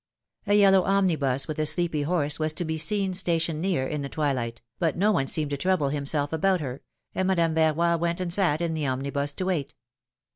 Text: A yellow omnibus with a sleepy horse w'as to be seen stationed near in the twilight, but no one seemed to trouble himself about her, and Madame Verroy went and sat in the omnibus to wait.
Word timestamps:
A 0.47 0.55
yellow 0.55 0.81
omnibus 0.81 1.47
with 1.47 1.59
a 1.59 1.67
sleepy 1.67 2.01
horse 2.01 2.37
w'as 2.39 2.55
to 2.55 2.65
be 2.65 2.79
seen 2.79 3.13
stationed 3.13 3.61
near 3.61 3.85
in 3.85 4.01
the 4.01 4.09
twilight, 4.09 4.59
but 4.79 4.97
no 4.97 5.11
one 5.11 5.27
seemed 5.27 5.51
to 5.51 5.57
trouble 5.57 5.89
himself 5.89 6.33
about 6.33 6.59
her, 6.59 6.81
and 7.13 7.27
Madame 7.27 7.53
Verroy 7.53 7.99
went 7.99 8.19
and 8.19 8.33
sat 8.33 8.61
in 8.61 8.73
the 8.73 8.87
omnibus 8.87 9.31
to 9.35 9.45
wait. 9.45 9.75